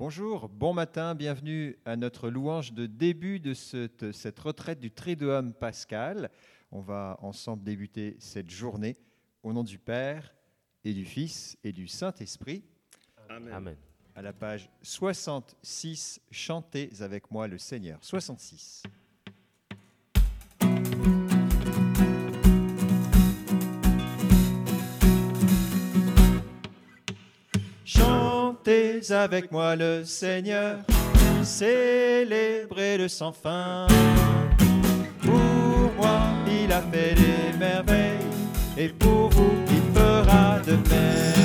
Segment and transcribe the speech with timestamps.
[0.00, 5.52] Bonjour, bon matin, bienvenue à notre louange de début de cette, cette retraite du Triduum
[5.52, 6.30] pascal.
[6.72, 8.96] On va ensemble débuter cette journée
[9.42, 10.34] au nom du Père
[10.84, 12.64] et du Fils et du Saint-Esprit.
[13.28, 13.52] Amen.
[13.52, 13.76] Amen.
[14.14, 17.98] À la page 66, chantez avec moi le Seigneur.
[18.00, 18.84] 66.
[28.50, 30.78] Chantez avec moi le Seigneur,
[31.44, 33.86] célébrez-le sans fin.
[35.22, 36.18] Pour moi,
[36.48, 38.18] il a fait des merveilles,
[38.76, 41.39] et pour vous, il fera de même.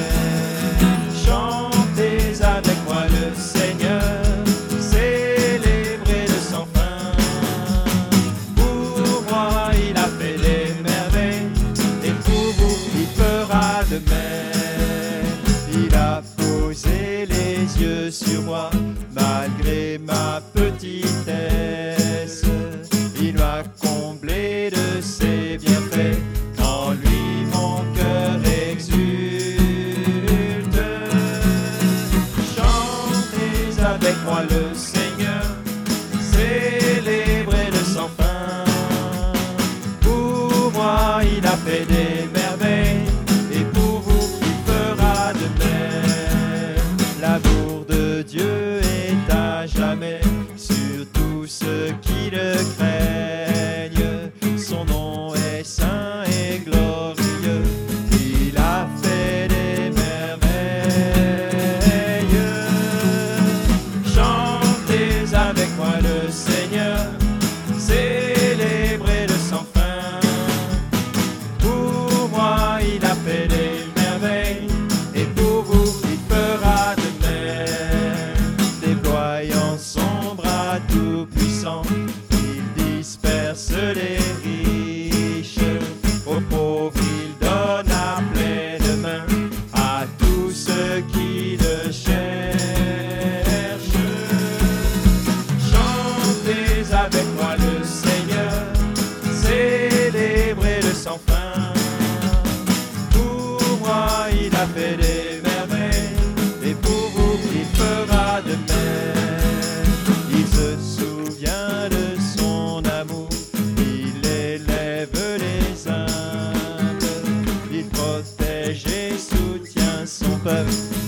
[19.14, 21.85] Malgré ma petitesse.
[80.96, 81.82] Tout-puissant,
[82.32, 84.25] il disperse les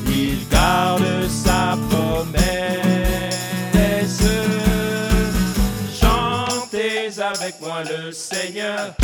[0.07, 2.27] il garde sa promesse.
[5.99, 8.95] Chantez avec moi le Seigneur,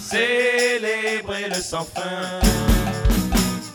[0.00, 2.40] célébrez-le sans fin.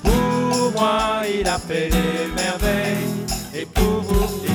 [0.03, 4.53] Pour moi, il a fait des merveilles, et pour vous,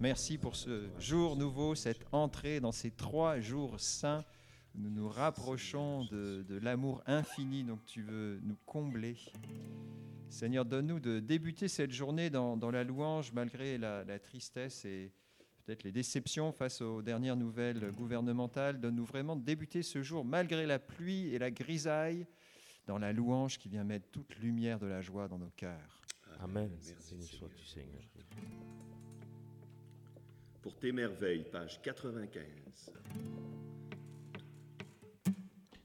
[0.00, 4.24] Merci pour ce jour nouveau, cette entrée dans ces trois jours saints.
[4.76, 9.16] Nous nous rapprochons de, de l'amour infini dont tu veux nous combler.
[10.28, 15.10] Seigneur, donne-nous de débuter cette journée dans, dans la louange malgré la, la tristesse et
[15.64, 18.80] peut-être les déceptions face aux dernières nouvelles gouvernementales.
[18.80, 22.24] Donne-nous vraiment de débuter ce jour malgré la pluie et la grisaille
[22.86, 26.02] dans la louange qui vient mettre toute lumière de la joie dans nos cœurs.
[26.38, 26.70] Amen.
[26.86, 27.26] Merci, Béni
[27.66, 28.02] Seigneur.
[30.68, 32.42] Pour tes merveilles, page 95.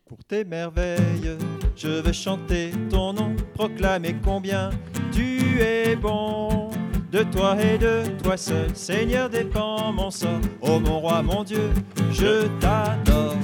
[0.06, 1.38] Pour tes merveilles,
[1.74, 4.72] je veux chanter ton nom, proclamer combien
[5.14, 6.70] tu es bon.
[7.14, 10.42] De toi et de toi seul, Seigneur, dépend mon sort.
[10.60, 11.72] Ô mon roi, mon Dieu,
[12.12, 13.38] je t'adore.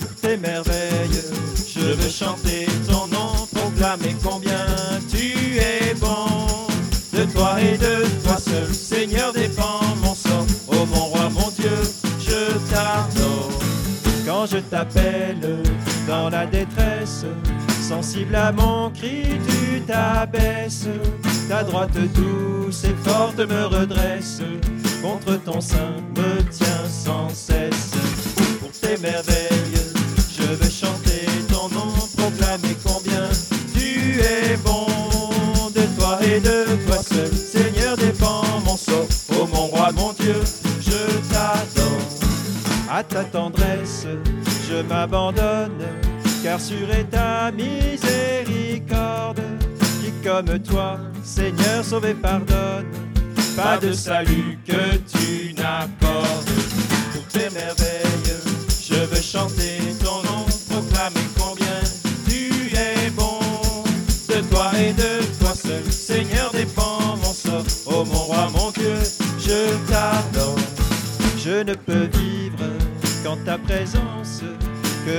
[0.00, 1.20] Pour tes merveilles,
[1.68, 4.64] je veux chanter ton nom, proclamer combien
[5.10, 6.26] tu es bon.
[7.12, 10.23] De toi et de toi seul, Seigneur, dépend mon sort.
[14.54, 15.62] Je t'appelle
[16.06, 17.24] dans la détresse,
[17.80, 20.86] sensible à mon cri, tu t'abaisses.
[21.48, 24.40] Ta droite douce et forte me redresse,
[25.02, 27.94] contre ton sein me tient sans cesse.
[28.60, 29.74] Pour tes merveilles,
[30.38, 33.28] je veux chanter ton nom, proclamer combien
[33.74, 34.86] tu es bon.
[35.74, 39.08] De toi et de toi seul, Seigneur, dépend mon sort.
[39.30, 40.40] Ô mon roi, mon Dieu,
[40.80, 41.84] je t'adore.
[42.88, 44.06] À ta tendresse,
[44.88, 45.84] m'abandonne.
[46.42, 49.40] car sur est ta miséricorde,
[50.00, 52.86] qui comme toi, Seigneur, sauve et pardonne.
[53.56, 56.50] Pas de salut que tu n'accordes.
[57.12, 58.34] Pour tes merveilles,
[58.82, 59.93] je veux chanter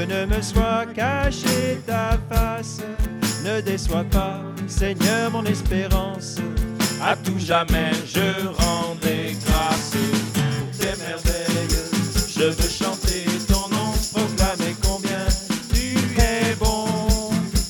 [0.08, 2.80] ne me soit cachée ta face.
[3.44, 6.38] Ne déçois pas, Seigneur, mon espérance.
[7.02, 9.96] À tout jamais, je rendrai grâce
[10.34, 11.78] pour tes merveilles.
[12.36, 15.26] Je veux chanter ton nom, proclamer combien
[15.74, 16.88] tu es bon.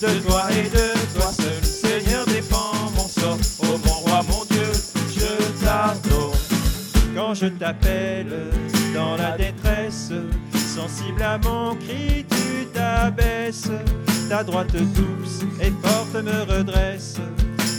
[0.01, 3.37] De toi et de toi seul, Seigneur, dépend mon sort.
[3.63, 4.71] Oh mon roi, mon Dieu,
[5.15, 6.35] je t'adore.
[7.15, 8.51] Quand je t'appelle
[8.93, 10.11] dans la détresse,
[10.75, 13.71] sensible à mon cri, tu t'abaisses.
[14.29, 17.15] Ta droite douce et forte me redresse.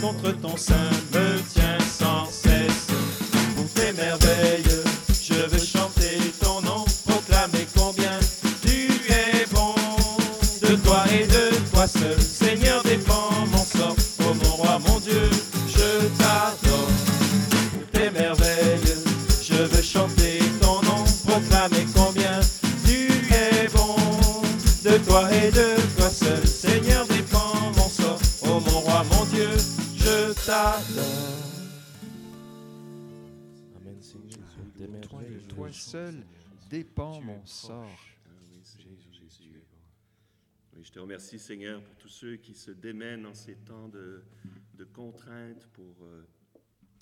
[0.01, 2.87] Contre ton sein me tient sans cesse.
[3.55, 4.63] Pour tes merveilles,
[5.21, 8.17] je veux chanter ton nom, proclamer combien
[8.61, 9.75] tu es bon.
[10.61, 12.19] De toi et de toi seul,
[35.57, 36.23] Toi seul
[36.69, 37.89] dépend mon sort.
[38.27, 38.29] Ah
[40.75, 44.23] oui, je te remercie, Seigneur, pour tous ceux qui se démènent en ces temps de,
[44.75, 46.27] de contraintes pour euh,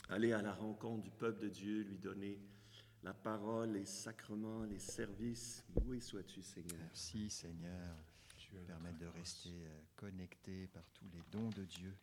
[0.08, 2.40] aller à la rencontre du peuple de Dieu, lui donner
[3.04, 5.66] la parole, les sacrements, les services.
[5.86, 6.80] Où sois-tu, Seigneur?
[6.80, 7.94] Merci Seigneur,
[8.38, 11.94] Tu permettre de rester euh, connecté par tous les dons de Dieu.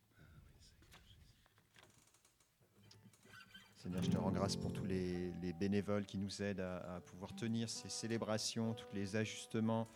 [3.82, 7.00] Seigneur, je te rends grâce pour tous les, les bénévoles qui nous aident à, à
[7.00, 9.88] pouvoir tenir ces célébrations, tous les ajustements,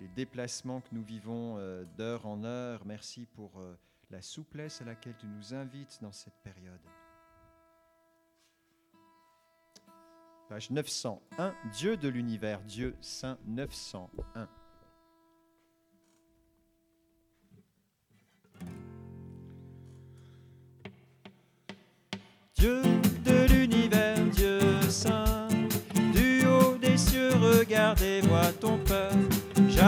[0.00, 2.86] les déplacements que nous vivons euh, d'heure en heure.
[2.86, 3.74] Merci pour euh,
[4.12, 6.78] la souplesse à laquelle tu nous invites dans cette période.
[10.48, 14.48] Page 901, Dieu de l'univers, Dieu saint 901.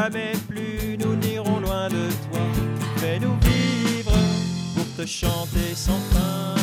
[0.06, 2.40] Jamais plus nous n'irons loin de toi.
[2.98, 4.12] Fais-nous vivre
[4.76, 6.54] pour te chanter sans fin.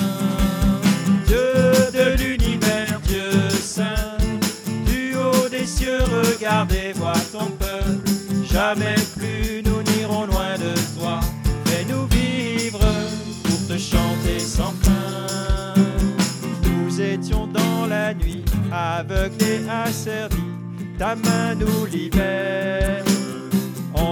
[1.27, 4.15] Dieu de l'univers, Dieu saint,
[4.85, 8.09] du haut des cieux, regardez, vois ton peuple.
[8.49, 11.19] Jamais plus nous n'irons loin de toi.
[11.65, 12.79] Fais-nous vivre
[13.43, 15.73] pour te chanter sans fin.
[16.63, 20.37] Nous étions dans la nuit, aveugles et asservis.
[20.97, 23.03] Ta main nous libère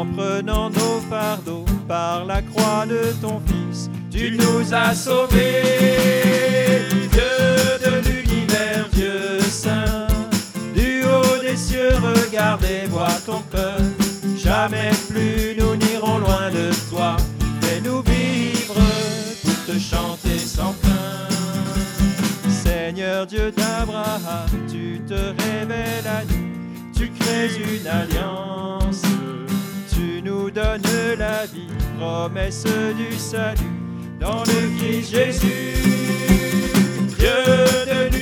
[0.02, 3.90] en prenant nos fardeaux par la croix de ton Fils.
[4.10, 5.62] Tu nous as sauvés,
[7.12, 7.34] Dieu
[7.86, 10.08] de l'univers, Dieu saint.
[10.76, 13.84] Du haut des cieux, regardez, vois ton peuple.
[14.38, 17.16] Jamais plus nous n'irons loin de toi.
[17.62, 18.82] Fais-nous vivre
[19.44, 21.30] pour te chanter sans fin.
[22.50, 28.61] Seigneur Dieu d'Abraham, tu te révèles à nous, tu crées une alliance,
[30.54, 31.68] nous donnes la vie,
[32.00, 33.60] promesse du salut
[34.20, 35.74] dans le Christ Jésus.
[37.18, 37.30] Dieu
[37.86, 38.21] de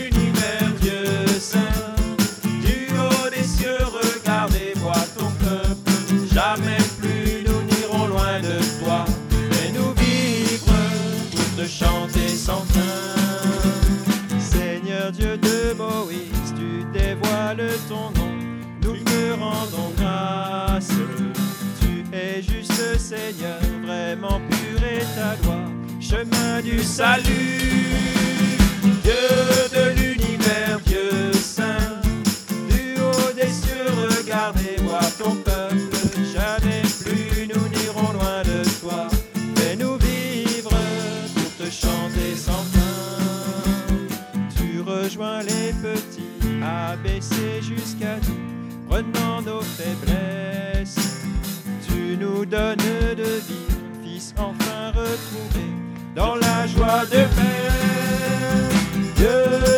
[52.51, 55.67] Nous donnes de vivre, Fils enfin retrouvé,
[56.15, 58.69] dans la joie de Père.
[59.15, 59.27] Dieu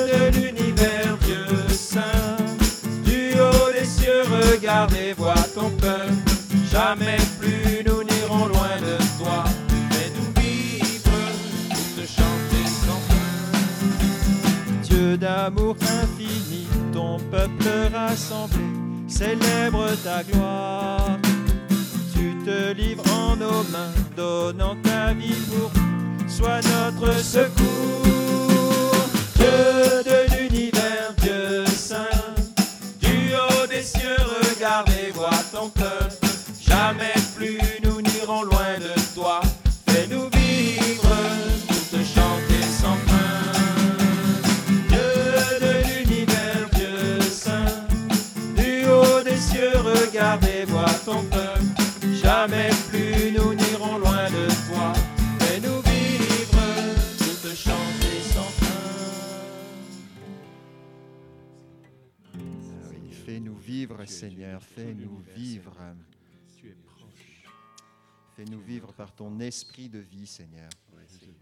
[0.07, 2.37] de l'univers, Dieu saint,
[3.03, 6.13] du haut des cieux, regardez, vois ton peuple,
[6.71, 9.43] Jamais plus nous n'irons loin de toi.
[9.89, 11.11] Fais-nous vivre
[11.67, 14.81] pour te chanter sans fin.
[14.83, 18.63] Dieu d'amour infini, ton peuple rassemblé
[19.09, 21.17] célèbre ta gloire.
[22.43, 25.71] Te livres en nos mains, donnant ta vie pour.
[26.27, 28.95] Sois notre secours.
[29.35, 32.07] Dieu de l'univers, Dieu saint,
[32.99, 34.17] du haut des cieux,
[34.49, 36.15] regarde et vois ton peuple.
[36.59, 39.41] Jamais plus nous n'irons loin de toi.
[39.87, 41.15] Fais-nous vivre
[41.67, 43.51] pour te chanter sans fin.
[44.89, 47.85] Dieu de l'univers, Dieu saint,
[48.55, 51.40] du haut des cieux, regarde et vois ton peuple.
[64.75, 65.77] Fais-nous vivre.
[68.35, 70.69] Fais-nous vivre par ton esprit de vie, Seigneur.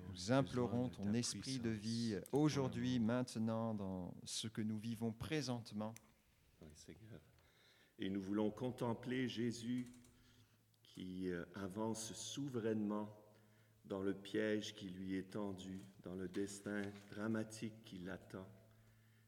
[0.09, 5.93] Nous implorons ton esprit de vie aujourd'hui, maintenant, dans ce que nous vivons présentement.
[6.73, 7.21] Seigneur.
[7.99, 9.91] Et nous voulons contempler Jésus
[10.81, 13.09] qui euh, avance souverainement
[13.85, 18.47] dans le piège qui lui est tendu, dans le destin dramatique qui l'attend.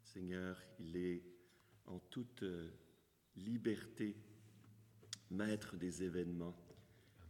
[0.03, 1.23] Seigneur, il est
[1.85, 2.71] en toute euh,
[3.35, 4.15] liberté,
[5.29, 6.55] maître des événements.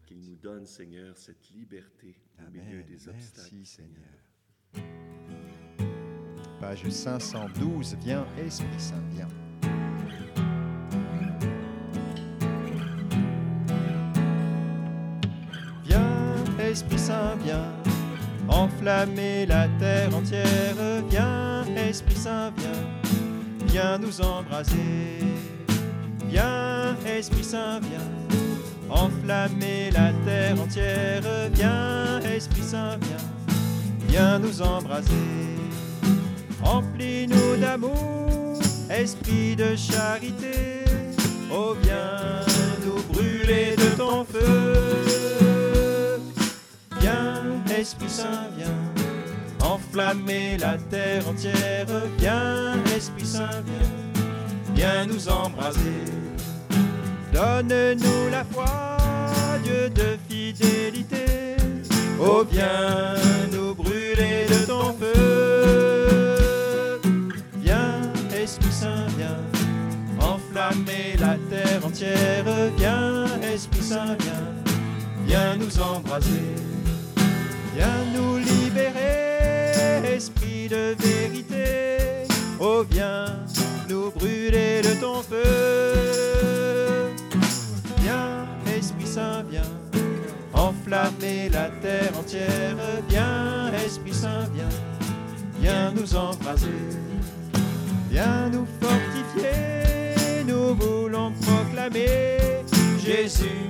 [0.06, 2.86] Qu'il nous donne, Seigneur, cette liberté au milieu Amen.
[2.86, 3.50] des obstacles.
[3.54, 4.22] Merci, Seigneur.
[6.60, 9.28] Page 512, viens, Esprit Saint, viens.
[15.84, 17.74] Viens, Esprit Saint, viens,
[18.48, 21.06] enflammer la terre entière.
[21.10, 23.02] Viens, Esprit Saint, viens,
[23.66, 25.22] viens nous embraser.
[26.32, 28.40] Viens, Esprit Saint, viens,
[28.90, 31.22] enflammer la terre entière.
[31.54, 35.12] Viens, Esprit Saint, viens, viens nous embraser.
[36.64, 38.60] Remplis-nous d'amour,
[38.90, 40.86] esprit de charité.
[41.54, 42.46] Oh, viens
[42.86, 46.22] nous brûler de ton feu.
[47.02, 47.44] Viens,
[47.78, 51.88] Esprit Saint, viens, enflammer la terre entière.
[52.18, 54.11] Viens, Esprit Saint, viens,
[54.82, 56.06] viens nous embraser.
[57.32, 58.98] Donne-nous la foi,
[59.64, 61.56] Dieu de fidélité.
[62.20, 63.14] Oh, viens
[63.52, 67.00] nous brûler de ton feu.
[67.58, 68.02] Viens,
[68.36, 69.44] Esprit Saint, viens,
[70.20, 72.46] enflammer la terre entière.
[72.78, 74.56] Viens, Esprit Saint, viens,
[75.28, 76.56] viens nous embraser.
[77.76, 82.26] Viens nous libérer, Esprit de vérité.
[82.60, 83.41] Oh, viens
[83.92, 87.12] nous brûler de ton feu.
[88.02, 89.62] Viens, Esprit Saint, viens,
[90.54, 92.78] enflammer la terre entière.
[93.10, 94.70] Viens, Esprit Saint, viens,
[95.60, 96.70] viens nous embraser.
[98.10, 102.38] Viens nous fortifier, nous voulons proclamer
[103.04, 103.68] Jésus,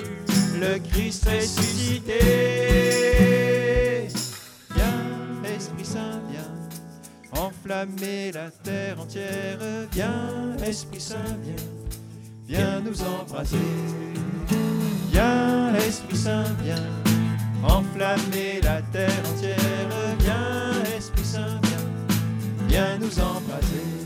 [0.59, 3.30] le Christ ressuscité.
[7.71, 9.57] Enflammer la terre entière.
[9.91, 11.55] Viens, Esprit Saint, viens,
[12.45, 13.57] viens nous embraser.
[15.11, 16.75] Viens, Esprit Saint, viens,
[17.63, 19.57] enflammer la terre entière.
[20.19, 24.01] Viens, Esprit Saint, viens, viens nous embraser.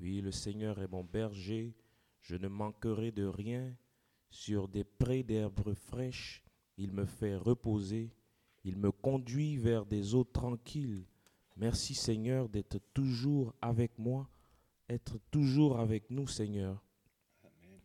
[0.00, 1.74] Oui, le Seigneur est mon berger,
[2.20, 3.74] je ne manquerai de rien.
[4.30, 6.44] Sur des prés d'herbes fraîches,
[6.76, 8.12] il me fait reposer,
[8.64, 11.06] il me conduit vers des eaux tranquilles.
[11.56, 14.28] Merci Seigneur d'être toujours avec moi,
[14.88, 16.84] être toujours avec nous Seigneur.
[17.42, 17.80] Amen.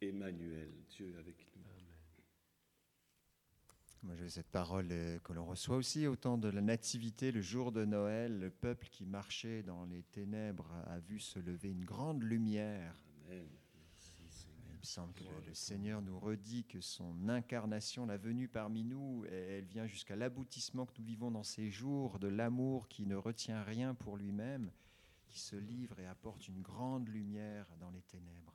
[0.00, 1.48] Et Emmanuel, Dieu avec nous.
[4.04, 7.40] Moi, j'ai cette parole euh, que l'on reçoit aussi au temps de la Nativité, le
[7.40, 8.38] jour de Noël.
[8.38, 12.94] Le peuple qui marchait dans les ténèbres a vu se lever une grande lumière.
[14.88, 19.66] Semble que le, le Seigneur nous redit que son incarnation, la venue parmi nous, elle
[19.66, 23.94] vient jusqu'à l'aboutissement que nous vivons dans ces jours, de l'amour qui ne retient rien
[23.94, 24.72] pour lui-même,
[25.26, 28.54] qui se livre et apporte une grande lumière dans les ténèbres.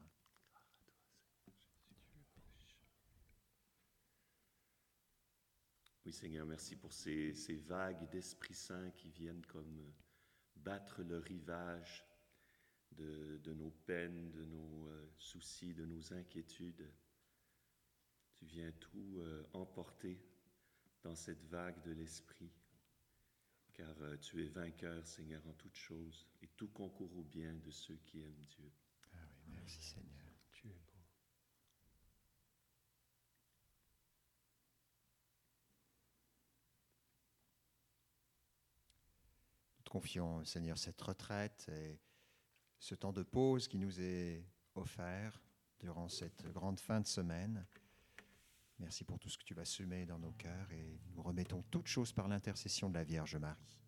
[6.06, 9.94] Oui, Seigneur, merci pour ces, ces vagues d'Esprit Saint qui viennent comme
[10.56, 12.04] battre le rivage
[12.98, 16.90] de, nos peines, de nos euh, soucis, de nos inquiétudes.
[18.36, 20.20] Tu viens tout euh, emporter
[21.04, 22.52] dans cette vague de l'Esprit,
[23.74, 27.72] car euh, tu es vainqueur, Seigneur, en toutes choses, et tout concourt au bien de
[27.72, 28.72] ceux qui aiment Dieu.
[29.14, 30.32] Ah oui, merci Seigneur.
[30.52, 30.94] Tu es beau.
[39.78, 42.00] Nous te confions, Seigneur, cette retraite et
[42.84, 45.42] ce temps de pause qui nous est offert
[45.80, 47.66] durant cette grande fin de semaine.
[48.78, 51.88] Merci pour tout ce que tu vas semer dans nos cœurs et nous remettons toutes
[51.88, 53.80] choses par l'intercession de la Vierge Marie.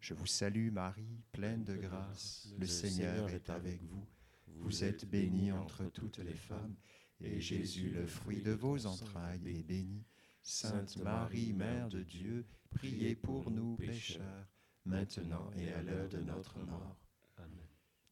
[0.00, 4.06] Je vous salue Marie, pleine de grâce, le Seigneur est avec vous.
[4.46, 6.76] Vous êtes bénie entre toutes les femmes,
[7.20, 10.06] et Jésus, le fruit de vos entrailles, est béni.
[10.42, 14.48] Sainte Marie, Mère de Dieu, priez pour nous pécheurs,
[14.86, 17.03] maintenant et à l'heure de notre mort.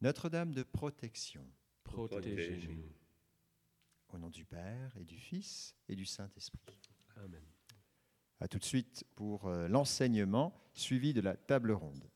[0.02, 1.47] Notre-Dame de protection,
[1.85, 2.92] Protégez-nous.
[4.09, 6.80] au nom du Père et du Fils et du Saint-Esprit.
[7.18, 7.44] Amen.
[8.40, 12.11] À tout de suite pour euh, l'enseignement suivi de la table ronde.